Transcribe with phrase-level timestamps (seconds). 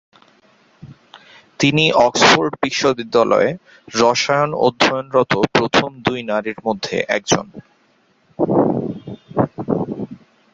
[1.59, 3.49] তিনি অক্সফোর্ড বিশ্ববিদ্যালয়ে
[3.93, 7.45] রসায়ন অধ্যয়নরত প্রথম দুই নারীর মধ্যে একজন।